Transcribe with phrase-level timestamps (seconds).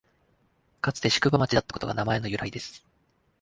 [0.81, 2.83] かつて宿場町だったことが名前の由来です